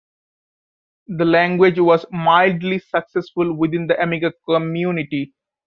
[1.09, 5.31] The language was mildly successful within the Amiga community.